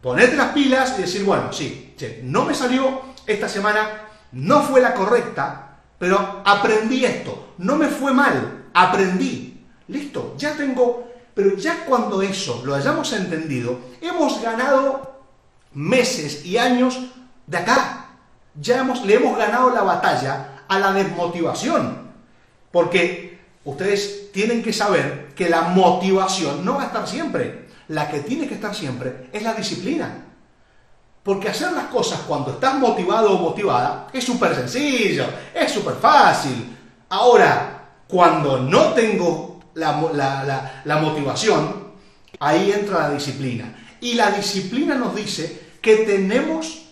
ponete 0.02 0.38
las 0.38 0.54
pilas 0.54 0.96
y 0.98 1.02
decir, 1.02 1.26
bueno, 1.26 1.52
sí, 1.52 1.94
no 2.24 2.46
me 2.46 2.54
salió 2.54 3.02
esta 3.28 3.50
semana, 3.50 4.08
no 4.32 4.64
fue 4.64 4.80
la 4.80 4.94
correcta, 4.94 5.80
pero 6.00 6.42
aprendí 6.46 7.04
esto, 7.04 7.56
no 7.58 7.76
me 7.76 7.90
fue 7.90 8.14
mal, 8.14 8.68
aprendí. 8.74 9.66
Listo, 9.90 10.36
ya 10.38 10.56
tengo, 10.56 11.12
pero 11.34 11.58
ya 11.58 11.84
cuando 11.84 12.22
eso 12.22 12.62
lo 12.66 12.74
hayamos 12.74 13.12
entendido, 13.12 13.78
hemos 14.00 14.42
ganado 14.42 15.26
meses 15.74 16.46
y 16.46 16.58
años 16.58 16.98
de 17.48 17.58
acá. 17.58 18.08
Ya 18.60 18.80
hemos, 18.80 19.04
le 19.06 19.16
hemos 19.16 19.38
ganado 19.38 19.70
la 19.70 19.84
batalla 19.84 20.64
a 20.68 20.80
la 20.80 20.94
desmotivación. 20.94 22.06
Porque 22.72 23.40
ustedes 23.64 24.32
tienen 24.32 24.64
que 24.64 24.74
saber 24.74 25.34
que 25.36 25.50
la 25.50 25.64
motivación 25.64 26.64
no 26.64 26.76
va 26.76 26.84
a 26.84 26.86
estar 26.88 27.08
siempre. 27.08 27.70
La 27.88 28.10
que 28.10 28.20
tiene 28.20 28.48
que 28.48 28.56
estar 28.56 28.74
siempre 28.74 29.30
es 29.32 29.44
la 29.44 29.54
disciplina. 29.54 30.26
Porque 31.24 31.50
hacer 31.50 31.72
las 31.72 31.86
cosas 31.86 32.22
cuando 32.28 32.52
estás 32.52 32.76
motivado 32.76 33.32
o 33.32 33.42
motivada 33.42 34.08
es 34.14 34.24
súper 34.24 34.56
sencillo, 34.56 35.26
es 35.54 35.72
súper 35.72 35.96
fácil. 35.96 36.78
Ahora, 37.10 37.90
cuando 38.08 38.60
no 38.60 38.94
tengo 38.94 39.60
la, 39.74 40.82
la 40.84 40.98
motivación, 40.98 41.86
ahí 42.40 42.72
entra 42.72 43.08
la 43.08 43.10
disciplina. 43.12 43.76
Y 44.02 44.14
la 44.14 44.32
disciplina 44.32 44.96
nos 44.96 45.16
dice 45.16 45.78
que 45.82 45.98
tenemos 45.98 46.85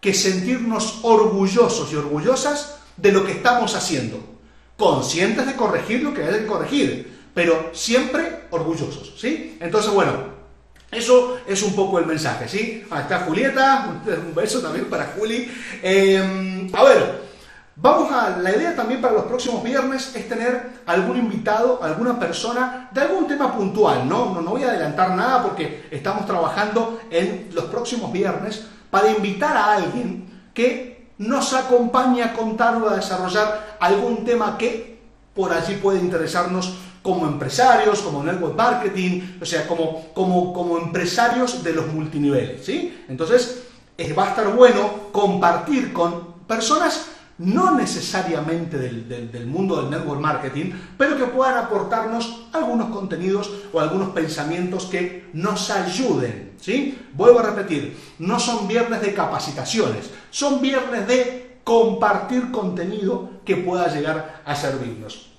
que 0.00 0.14
sentirnos 0.14 1.00
orgullosos 1.02 1.92
y 1.92 1.96
orgullosas 1.96 2.76
de 2.96 3.12
lo 3.12 3.24
que 3.24 3.32
estamos 3.32 3.74
haciendo, 3.74 4.18
conscientes 4.76 5.46
de 5.46 5.56
corregir 5.56 6.02
lo 6.02 6.14
que 6.14 6.24
hay 6.24 6.40
que 6.40 6.46
corregir, 6.46 7.20
pero 7.34 7.70
siempre 7.72 8.44
orgullosos, 8.50 9.14
¿sí? 9.18 9.58
Entonces, 9.60 9.92
bueno, 9.92 10.40
eso 10.90 11.38
es 11.46 11.62
un 11.62 11.74
poco 11.74 11.98
el 11.98 12.06
mensaje, 12.06 12.48
¿sí? 12.48 12.84
Ahí 12.90 13.02
está 13.02 13.20
Julieta, 13.20 14.02
un 14.06 14.34
beso 14.34 14.60
también 14.60 14.86
para 14.86 15.12
Juli. 15.16 15.50
Em, 15.82 16.68
a 16.74 16.82
ver, 16.82 17.22
vamos 17.76 18.10
a, 18.10 18.38
la 18.38 18.56
idea 18.56 18.74
también 18.74 19.00
para 19.00 19.14
los 19.14 19.24
próximos 19.24 19.62
viernes 19.62 20.16
es 20.16 20.28
tener 20.28 20.80
algún 20.86 21.16
invitado, 21.16 21.80
alguna 21.82 22.18
persona 22.18 22.88
de 22.90 23.02
algún 23.02 23.28
tema 23.28 23.56
puntual, 23.56 24.08
¿no? 24.08 24.34
No, 24.34 24.40
no 24.40 24.50
voy 24.50 24.64
a 24.64 24.70
adelantar 24.70 25.14
nada 25.14 25.42
porque 25.44 25.86
estamos 25.90 26.26
trabajando 26.26 27.00
en 27.10 27.50
los 27.52 27.66
próximos 27.66 28.10
viernes 28.12 28.66
para 28.90 29.10
invitar 29.10 29.56
a 29.56 29.74
alguien 29.74 30.28
que 30.54 31.08
nos 31.18 31.52
acompañe 31.52 32.22
a 32.22 32.32
contar 32.32 32.76
o 32.76 32.88
a 32.88 32.96
desarrollar 32.96 33.76
algún 33.80 34.24
tema 34.24 34.56
que 34.56 34.98
por 35.34 35.52
allí 35.52 35.76
puede 35.76 36.00
interesarnos 36.00 36.74
como 37.02 37.26
empresarios, 37.26 38.00
como 38.00 38.22
network 38.22 38.56
marketing, 38.56 39.38
o 39.40 39.44
sea, 39.44 39.66
como, 39.66 40.12
como, 40.12 40.52
como 40.52 40.78
empresarios 40.78 41.62
de 41.62 41.72
los 41.72 41.86
multiniveles, 41.88 42.64
¿sí? 42.64 43.04
Entonces, 43.08 43.64
va 44.16 44.26
a 44.26 44.28
estar 44.30 44.54
bueno 44.54 45.10
compartir 45.12 45.92
con 45.92 46.34
personas 46.46 47.06
no 47.38 47.74
necesariamente 47.74 48.76
del, 48.76 49.46
mundo 49.46 49.80
del 49.80 49.90
network 49.90 50.20
marketing, 50.20 50.72
pero 50.98 51.16
que 51.16 51.24
puedan 51.24 51.56
aportarnos 51.56 52.48
algunos 52.52 52.90
contenidos 52.90 53.50
o 53.72 53.80
algunos 53.80 54.10
pensamientos 54.10 54.84
que 54.84 55.30
nos 55.32 55.70
ayuden. 55.70 56.49
¿Sí? 56.60 56.98
Vuelvo 57.12 57.40
a 57.40 57.44
repetir, 57.44 57.96
no 58.18 58.38
son 58.38 58.68
viernes 58.68 59.00
de 59.00 59.14
capacitaciones, 59.14 60.10
son 60.30 60.60
viernes 60.60 61.06
de 61.06 61.58
compartir 61.64 62.50
contenido 62.50 63.30
que 63.44 63.56
pueda 63.56 63.88
llegar 63.88 64.42
a 64.44 64.54
servirnos. 64.54 65.30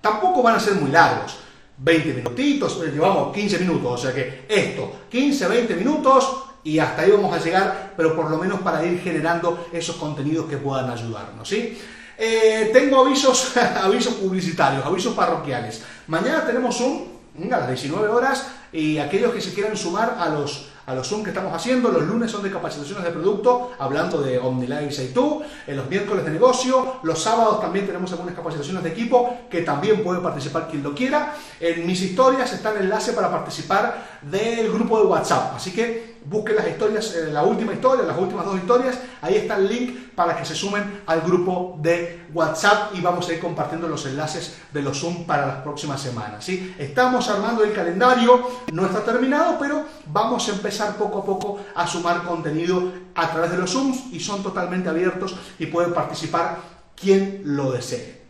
Tampoco 0.00 0.42
van 0.42 0.56
a 0.56 0.60
ser 0.60 0.74
muy 0.74 0.90
largos. 0.90 1.38
20 1.76 2.14
minutitos, 2.14 2.80
llevamos 2.80 3.34
15 3.34 3.58
minutos, 3.58 3.92
o 3.92 3.98
sea 3.98 4.14
que 4.14 4.44
esto, 4.48 4.92
15, 5.10 5.48
20 5.48 5.74
minutos, 5.74 6.44
y 6.62 6.78
hasta 6.78 7.02
ahí 7.02 7.10
vamos 7.10 7.34
a 7.34 7.42
llegar, 7.42 7.92
pero 7.96 8.14
por 8.14 8.30
lo 8.30 8.38
menos 8.38 8.60
para 8.60 8.84
ir 8.84 9.00
generando 9.00 9.66
esos 9.72 9.96
contenidos 9.96 10.46
que 10.46 10.56
puedan 10.56 10.88
ayudarnos. 10.90 11.48
¿sí? 11.48 11.76
Eh, 12.16 12.70
tengo 12.72 13.04
avisos, 13.04 13.56
avisos 13.82 14.14
publicitarios, 14.14 14.84
avisos 14.84 15.14
parroquiales. 15.14 15.82
Mañana 16.06 16.46
tenemos 16.46 16.80
un, 16.80 17.18
a 17.52 17.58
las 17.58 17.68
19 17.68 18.08
horas, 18.08 18.46
y 18.74 18.98
aquellos 18.98 19.32
que 19.32 19.40
se 19.40 19.54
quieran 19.54 19.76
sumar 19.76 20.16
a 20.18 20.28
los 20.28 20.66
a 20.86 20.94
los 20.94 21.08
Zoom 21.08 21.22
que 21.22 21.30
estamos 21.30 21.52
haciendo. 21.54 21.90
Los 21.90 22.02
lunes 22.02 22.30
son 22.30 22.42
de 22.42 22.50
capacitaciones 22.50 23.04
de 23.04 23.10
producto, 23.10 23.72
hablando 23.78 24.20
de 24.20 24.38
OmniLife 24.38 25.04
y 25.04 25.08
tú. 25.08 25.42
En 25.66 25.76
los 25.76 25.88
miércoles 25.88 26.24
de 26.24 26.32
negocio. 26.32 26.96
Los 27.02 27.22
sábados 27.22 27.60
también 27.60 27.86
tenemos 27.86 28.12
algunas 28.12 28.34
capacitaciones 28.34 28.82
de 28.82 28.90
equipo 28.90 29.38
que 29.50 29.62
también 29.62 30.02
puede 30.02 30.20
participar 30.20 30.68
quien 30.68 30.82
lo 30.82 30.94
quiera. 30.94 31.34
En 31.60 31.86
mis 31.86 32.02
historias 32.02 32.52
está 32.52 32.72
el 32.72 32.82
enlace 32.82 33.12
para 33.12 33.30
participar 33.30 34.18
del 34.22 34.70
grupo 34.72 34.98
de 34.98 35.06
WhatsApp. 35.06 35.54
Así 35.56 35.72
que 35.72 36.13
busquen 36.24 36.56
las 36.56 36.68
historias, 36.68 37.14
eh, 37.14 37.30
la 37.30 37.42
última 37.42 37.72
historia, 37.72 38.04
las 38.04 38.18
últimas 38.18 38.44
dos 38.44 38.56
historias. 38.56 38.98
Ahí 39.20 39.36
está 39.36 39.56
el 39.56 39.68
link 39.68 40.14
para 40.14 40.36
que 40.36 40.44
se 40.44 40.54
sumen 40.54 41.02
al 41.06 41.20
grupo 41.22 41.78
de 41.80 42.26
WhatsApp 42.32 42.94
y 42.94 43.00
vamos 43.00 43.28
a 43.28 43.32
ir 43.32 43.40
compartiendo 43.40 43.88
los 43.88 44.06
enlaces 44.06 44.56
de 44.72 44.82
los 44.82 44.98
Zoom 45.00 45.24
para 45.26 45.46
las 45.46 45.56
próximas 45.56 46.00
semanas. 46.00 46.44
¿sí? 46.44 46.74
Estamos 46.78 47.28
armando 47.28 47.64
el 47.64 47.72
calendario, 47.72 48.48
no 48.72 48.86
está 48.86 49.04
terminado, 49.04 49.56
pero 49.58 49.84
vamos 50.06 50.48
a 50.48 50.52
empezar 50.52 50.96
poco 50.96 51.18
a 51.20 51.24
poco 51.24 51.60
a 51.74 51.86
sumar 51.86 52.24
contenido 52.24 52.92
a 53.14 53.30
través 53.30 53.50
de 53.50 53.58
los 53.58 53.70
Zooms 53.70 54.12
y 54.12 54.20
son 54.20 54.42
totalmente 54.42 54.88
abiertos 54.88 55.36
y 55.58 55.66
pueden 55.66 55.92
participar 55.92 56.58
quien 56.96 57.42
lo 57.44 57.72
desee. 57.72 58.23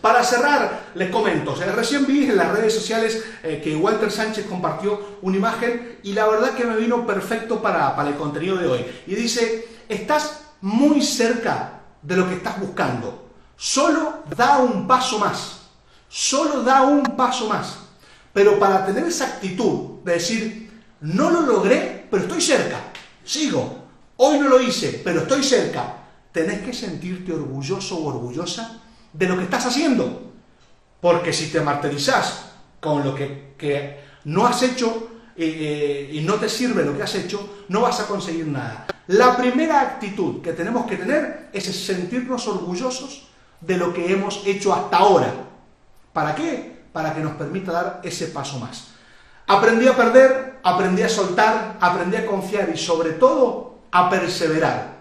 Para 0.00 0.24
cerrar, 0.24 0.92
les 0.94 1.10
comento, 1.10 1.54
recién 1.54 2.06
vi 2.06 2.24
en 2.24 2.36
las 2.36 2.50
redes 2.52 2.74
sociales 2.74 3.22
eh, 3.42 3.60
que 3.62 3.76
Walter 3.76 4.10
Sánchez 4.10 4.46
compartió 4.46 5.18
una 5.20 5.36
imagen 5.36 5.98
y 6.02 6.14
la 6.14 6.26
verdad 6.26 6.54
que 6.54 6.64
me 6.64 6.76
vino 6.76 7.06
perfecto 7.06 7.60
para, 7.60 7.94
para 7.94 8.08
el 8.08 8.16
contenido 8.16 8.56
de 8.56 8.66
hoy. 8.66 8.86
Y 9.06 9.14
dice, 9.14 9.68
estás 9.88 10.40
muy 10.62 11.02
cerca 11.02 11.80
de 12.00 12.16
lo 12.16 12.26
que 12.26 12.36
estás 12.36 12.58
buscando. 12.58 13.28
Solo 13.56 14.22
da 14.34 14.58
un 14.58 14.86
paso 14.86 15.18
más. 15.18 15.60
Solo 16.08 16.62
da 16.62 16.82
un 16.82 17.02
paso 17.02 17.46
más. 17.46 17.80
Pero 18.32 18.58
para 18.58 18.86
tener 18.86 19.04
esa 19.04 19.26
actitud 19.26 20.02
de 20.02 20.14
decir, 20.14 20.70
no 21.02 21.30
lo 21.30 21.42
logré, 21.42 22.06
pero 22.10 22.22
estoy 22.22 22.40
cerca. 22.40 22.78
Sigo. 23.22 23.84
Hoy 24.16 24.38
no 24.38 24.48
lo 24.48 24.62
hice, 24.62 25.02
pero 25.04 25.20
estoy 25.20 25.42
cerca. 25.42 25.96
Tenés 26.32 26.62
que 26.62 26.72
sentirte 26.72 27.34
orgulloso 27.34 27.96
o 27.96 28.06
orgullosa 28.06 28.80
de 29.12 29.26
lo 29.26 29.36
que 29.36 29.44
estás 29.44 29.66
haciendo. 29.66 30.32
Porque 31.00 31.32
si 31.32 31.50
te 31.50 31.60
martirizás 31.60 32.52
con 32.80 33.04
lo 33.04 33.14
que, 33.14 33.54
que 33.56 34.00
no 34.24 34.46
has 34.46 34.62
hecho 34.62 35.08
eh, 35.36 36.10
y 36.12 36.20
no 36.20 36.34
te 36.34 36.48
sirve 36.48 36.84
lo 36.84 36.96
que 36.96 37.02
has 37.02 37.14
hecho, 37.14 37.64
no 37.68 37.80
vas 37.80 38.00
a 38.00 38.06
conseguir 38.06 38.46
nada. 38.46 38.86
La 39.06 39.36
primera 39.36 39.80
actitud 39.80 40.42
que 40.42 40.52
tenemos 40.52 40.86
que 40.86 40.96
tener 40.96 41.48
es 41.52 41.64
sentirnos 41.64 42.46
orgullosos 42.46 43.28
de 43.60 43.76
lo 43.76 43.92
que 43.92 44.12
hemos 44.12 44.42
hecho 44.46 44.72
hasta 44.74 44.98
ahora. 44.98 45.32
¿Para 46.12 46.34
qué? 46.34 46.84
Para 46.92 47.14
que 47.14 47.20
nos 47.20 47.32
permita 47.32 47.72
dar 47.72 48.00
ese 48.04 48.26
paso 48.26 48.58
más. 48.58 48.88
Aprendí 49.46 49.88
a 49.88 49.96
perder, 49.96 50.58
aprendí 50.62 51.02
a 51.02 51.08
soltar, 51.08 51.76
aprendí 51.80 52.16
a 52.16 52.26
confiar 52.26 52.70
y 52.72 52.76
sobre 52.76 53.12
todo 53.12 53.80
a 53.90 54.08
perseverar. 54.08 55.00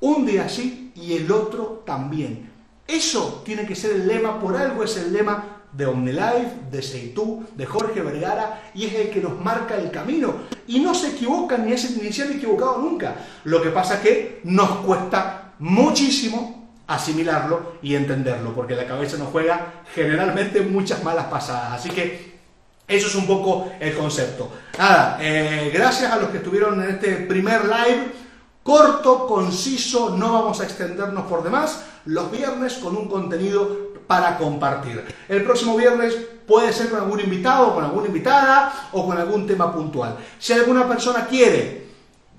Un 0.00 0.24
día 0.26 0.48
sí 0.48 0.92
y 0.94 1.14
el 1.14 1.30
otro 1.32 1.82
también. 1.84 2.51
Eso 2.92 3.42
tiene 3.42 3.66
que 3.66 3.74
ser 3.74 3.92
el 3.92 4.06
lema, 4.06 4.38
por 4.38 4.54
algo 4.54 4.84
es 4.84 4.98
el 4.98 5.14
lema 5.14 5.62
de 5.72 5.86
OmniLife, 5.86 6.70
de 6.70 6.82
Seitú, 6.82 7.46
de 7.56 7.64
Jorge 7.64 8.02
Vergara, 8.02 8.70
y 8.74 8.84
es 8.84 8.94
el 8.94 9.08
que 9.08 9.20
nos 9.22 9.40
marca 9.40 9.76
el 9.76 9.90
camino. 9.90 10.34
Y 10.66 10.80
no 10.80 10.94
se 10.94 11.12
equivocan 11.12 11.64
ni, 11.64 11.72
es, 11.72 11.96
ni 12.02 12.12
se 12.12 12.24
han 12.24 12.32
equivocado 12.32 12.76
nunca. 12.76 13.16
Lo 13.44 13.62
que 13.62 13.70
pasa 13.70 13.94
es 13.94 14.00
que 14.00 14.40
nos 14.44 14.68
cuesta 14.84 15.54
muchísimo 15.58 16.68
asimilarlo 16.86 17.76
y 17.80 17.94
entenderlo, 17.94 18.54
porque 18.54 18.76
la 18.76 18.86
cabeza 18.86 19.16
nos 19.16 19.28
juega 19.28 19.84
generalmente 19.94 20.60
muchas 20.60 21.02
malas 21.02 21.28
pasadas. 21.28 21.72
Así 21.72 21.88
que 21.88 22.32
eso 22.86 23.06
es 23.06 23.14
un 23.14 23.26
poco 23.26 23.72
el 23.80 23.96
concepto. 23.96 24.52
Nada, 24.78 25.16
eh, 25.18 25.70
gracias 25.72 26.12
a 26.12 26.16
los 26.18 26.28
que 26.28 26.38
estuvieron 26.38 26.82
en 26.82 26.90
este 26.90 27.14
primer 27.14 27.64
live, 27.64 28.12
corto, 28.62 29.26
conciso, 29.26 30.16
no 30.16 30.32
vamos 30.32 30.60
a 30.60 30.64
extendernos 30.64 31.24
por 31.26 31.42
demás, 31.42 31.84
los 32.04 32.30
viernes 32.30 32.74
con 32.74 32.96
un 32.96 33.08
contenido 33.08 33.92
para 34.06 34.36
compartir. 34.38 35.04
El 35.28 35.44
próximo 35.44 35.76
viernes 35.76 36.16
puede 36.46 36.72
ser 36.72 36.90
con 36.90 37.00
algún 37.00 37.20
invitado, 37.20 37.74
con 37.74 37.84
alguna 37.84 38.08
invitada 38.08 38.88
o 38.92 39.06
con 39.06 39.16
algún 39.16 39.46
tema 39.46 39.72
puntual. 39.72 40.16
Si 40.38 40.52
alguna 40.52 40.86
persona 40.86 41.26
quiere 41.26 41.82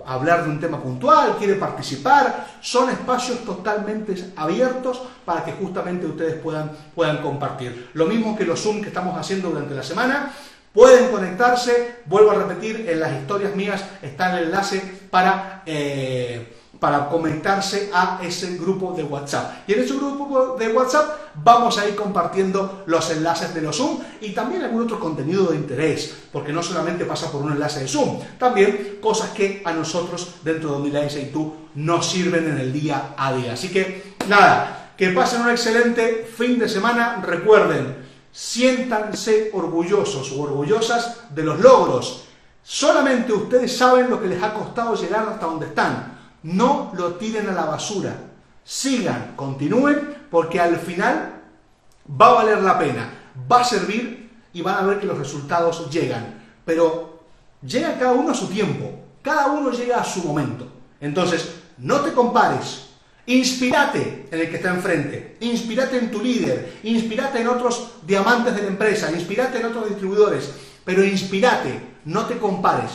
hablar 0.06 0.44
de 0.44 0.50
un 0.50 0.60
tema 0.60 0.80
puntual, 0.80 1.36
quiere 1.38 1.54
participar, 1.54 2.46
son 2.60 2.90
espacios 2.90 3.44
totalmente 3.44 4.32
abiertos 4.36 5.00
para 5.24 5.44
que 5.44 5.52
justamente 5.52 6.06
ustedes 6.06 6.34
puedan, 6.34 6.70
puedan 6.94 7.18
compartir. 7.18 7.90
Lo 7.94 8.06
mismo 8.06 8.36
que 8.36 8.44
los 8.44 8.60
Zoom 8.60 8.82
que 8.82 8.88
estamos 8.88 9.18
haciendo 9.18 9.50
durante 9.50 9.74
la 9.74 9.82
semana, 9.82 10.30
pueden 10.74 11.10
conectarse, 11.10 12.02
vuelvo 12.04 12.32
a 12.32 12.34
repetir, 12.34 12.86
en 12.90 13.00
las 13.00 13.12
historias 13.12 13.56
mías 13.56 13.82
está 14.02 14.36
el 14.36 14.46
enlace 14.46 14.82
para... 15.10 15.62
Eh, 15.64 16.50
para 16.84 17.08
comentarse 17.08 17.88
a 17.94 18.20
ese 18.22 18.58
grupo 18.58 18.92
de 18.92 19.04
WhatsApp. 19.04 19.66
Y 19.66 19.72
en 19.72 19.80
ese 19.80 19.94
grupo 19.94 20.56
de 20.58 20.68
WhatsApp 20.68 21.32
vamos 21.36 21.78
a 21.78 21.88
ir 21.88 21.94
compartiendo 21.94 22.82
los 22.84 23.10
enlaces 23.10 23.54
de 23.54 23.62
los 23.62 23.78
Zoom 23.78 24.00
y 24.20 24.32
también 24.32 24.64
algún 24.64 24.82
otro 24.82 25.00
contenido 25.00 25.46
de 25.46 25.56
interés, 25.56 26.14
porque 26.30 26.52
no 26.52 26.62
solamente 26.62 27.06
pasa 27.06 27.32
por 27.32 27.40
un 27.40 27.52
enlace 27.52 27.80
de 27.80 27.88
Zoom, 27.88 28.20
también 28.38 28.98
cosas 29.00 29.30
que 29.30 29.62
a 29.64 29.72
nosotros 29.72 30.34
dentro 30.42 30.72
de 30.72 30.76
Omnilife 30.76 31.22
y 31.22 31.32
tú 31.32 31.54
nos 31.76 32.06
sirven 32.06 32.48
en 32.50 32.58
el 32.58 32.70
día 32.70 33.14
a 33.16 33.32
día. 33.32 33.54
Así 33.54 33.70
que 33.70 34.16
nada, 34.28 34.92
que 34.96 35.08
pasen 35.08 35.40
un 35.40 35.50
excelente 35.50 36.28
fin 36.36 36.58
de 36.58 36.68
semana. 36.68 37.22
Recuerden, 37.24 38.03
siéntanse 38.34 39.50
orgullosos 39.54 40.32
o 40.32 40.42
orgullosas 40.42 41.30
de 41.30 41.44
los 41.44 41.60
logros. 41.60 42.24
Solamente 42.64 43.32
ustedes 43.32 43.76
saben 43.76 44.10
lo 44.10 44.20
que 44.20 44.26
les 44.26 44.42
ha 44.42 44.52
costado 44.52 44.96
llegar 44.96 45.28
hasta 45.28 45.46
donde 45.46 45.66
están. 45.66 46.18
No 46.42 46.90
lo 46.94 47.14
tiren 47.14 47.48
a 47.48 47.52
la 47.52 47.66
basura. 47.66 48.12
Sigan, 48.64 49.34
continúen, 49.36 50.26
porque 50.30 50.60
al 50.60 50.76
final 50.80 51.42
va 52.20 52.30
a 52.30 52.34
valer 52.34 52.60
la 52.60 52.76
pena, 52.76 53.08
va 53.50 53.60
a 53.60 53.64
servir 53.64 54.32
y 54.52 54.62
van 54.62 54.82
a 54.82 54.86
ver 54.86 54.98
que 54.98 55.06
los 55.06 55.18
resultados 55.18 55.88
llegan. 55.90 56.42
Pero 56.64 57.20
llega 57.62 57.98
cada 57.98 58.12
uno 58.12 58.32
a 58.32 58.34
su 58.34 58.48
tiempo, 58.48 58.90
cada 59.22 59.46
uno 59.46 59.70
llega 59.70 60.00
a 60.00 60.04
su 60.04 60.24
momento. 60.24 60.66
Entonces, 61.00 61.54
no 61.78 62.00
te 62.00 62.12
compares, 62.12 62.93
Inspírate 63.26 64.26
en 64.30 64.40
el 64.40 64.50
que 64.50 64.56
está 64.56 64.70
enfrente, 64.70 65.36
inspírate 65.40 65.96
en 65.96 66.10
tu 66.10 66.22
líder, 66.22 66.74
inspírate 66.82 67.40
en 67.40 67.48
otros 67.48 67.92
diamantes 68.02 68.54
de 68.54 68.62
la 68.62 68.68
empresa, 68.68 69.10
inspírate 69.10 69.58
en 69.58 69.66
otros 69.66 69.88
distribuidores, 69.88 70.50
pero 70.84 71.02
inspírate, 71.02 71.80
no 72.04 72.26
te 72.26 72.36
compares, 72.36 72.90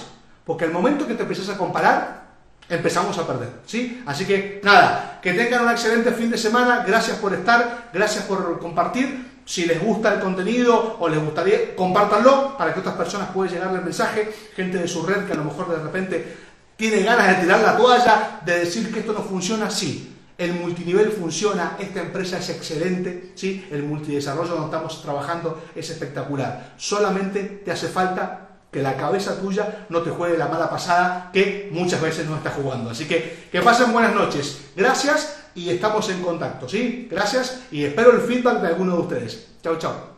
porque 0.46 0.66
el 0.66 0.72
momento 0.72 1.08
que 1.08 1.16
te 1.16 1.24
empiezas 1.24 1.50
a 1.50 1.58
comparar, 1.58 2.30
empezamos 2.70 3.18
a 3.18 3.26
perder, 3.26 3.50
¿sí? 3.66 4.04
Así 4.06 4.26
que 4.26 4.62
nada, 4.64 5.20
que 5.20 5.34
tengan 5.34 5.64
un 5.64 5.72
excelente 5.72 6.12
fin 6.12 6.30
de 6.30 6.38
semana, 6.38 6.84
gracias 6.86 7.18
por 7.18 7.34
estar, 7.34 7.90
gracias 7.92 8.26
por 8.26 8.60
compartir. 8.60 9.28
Si 9.46 9.66
les 9.66 9.82
gusta 9.82 10.14
el 10.14 10.20
contenido 10.20 10.98
o 11.00 11.10
les 11.10 11.20
gustaría, 11.20 11.76
compártanlo 11.76 12.56
para 12.56 12.72
que 12.72 12.82
otras 12.82 12.94
personas 12.94 13.30
puedan 13.34 13.52
llegarle 13.52 13.80
el 13.80 13.84
mensaje, 13.86 14.32
gente 14.56 14.78
de 14.78 14.88
su 14.88 15.04
red 15.04 15.26
que 15.26 15.34
a 15.34 15.38
lo 15.38 15.46
mejor 15.46 15.70
de 15.70 15.82
repente 15.82 16.38
tiene 16.78 17.02
ganas 17.02 17.30
de 17.30 17.44
tirar 17.44 17.60
la 17.62 17.76
toalla, 17.76 18.42
de 18.46 18.60
decir 18.60 18.94
que 18.94 19.00
esto 19.00 19.12
no 19.12 19.24
funciona, 19.24 19.72
sí. 19.72 20.18
El 20.40 20.54
multinivel 20.54 21.12
funciona, 21.12 21.76
esta 21.80 22.00
empresa 22.00 22.38
es 22.40 22.50
excelente, 22.50 23.34
¿sí? 23.36 23.68
el 23.72 23.84
multidesarrollo 23.84 24.52
donde 24.52 24.68
estamos 24.68 25.02
trabajando 25.02 25.62
es 25.76 25.90
espectacular. 25.90 26.76
Solamente 26.78 27.44
te 27.44 27.72
hace 27.72 27.90
falta 27.90 28.48
que 28.72 28.82
la 28.82 28.96
cabeza 28.96 29.40
tuya 29.42 29.86
no 29.90 30.02
te 30.02 30.12
juegue 30.12 30.38
la 30.38 30.48
mala 30.48 30.70
pasada 30.70 31.30
que 31.34 31.70
muchas 31.74 32.02
veces 32.02 32.26
no 32.26 32.38
está 32.38 32.52
jugando. 32.52 32.90
Así 32.90 33.06
que 33.06 33.50
que 33.52 33.62
pasen 33.62 33.92
buenas 33.92 34.16
noches. 34.16 34.62
Gracias 34.78 35.36
y 35.56 35.70
estamos 35.72 36.10
en 36.10 36.22
contacto, 36.22 36.70
¿sí? 36.70 37.10
Gracias 37.12 37.64
y 37.70 37.84
espero 37.84 38.14
el 38.14 38.22
feedback 38.22 38.62
de 38.62 38.68
alguno 38.68 38.96
de 38.96 39.02
ustedes. 39.02 39.48
Chao, 39.62 39.78
chao. 39.78 40.09